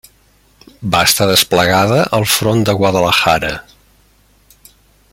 Va 0.95 1.01
estar 1.09 1.27
desplegada 1.31 1.99
al 2.19 2.27
front 2.37 2.65
de 2.71 2.75
Guadalajara. 2.81 3.53